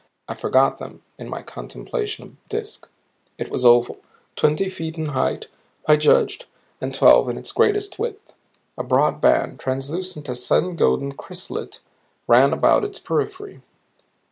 I 0.27 0.33
forgot 0.33 0.79
them 0.79 1.03
in 1.19 1.29
my 1.29 1.43
contemplation 1.43 2.23
of 2.23 2.29
the 2.31 2.57
Disk. 2.57 2.89
It 3.37 3.51
was 3.51 3.63
oval, 3.63 3.99
twenty 4.35 4.67
feet 4.67 4.97
in 4.97 5.09
height, 5.09 5.45
I 5.85 5.95
judged, 5.95 6.45
and 6.81 6.91
twelve 6.91 7.29
in 7.29 7.37
its 7.37 7.51
greatest 7.51 7.99
width. 7.99 8.33
A 8.79 8.83
broad 8.83 9.21
band, 9.21 9.59
translucent 9.59 10.27
as 10.27 10.43
sun 10.43 10.75
golden 10.75 11.11
chrysolite, 11.11 11.81
ran 12.25 12.51
about 12.51 12.83
its 12.83 12.97
periphery. 12.97 13.61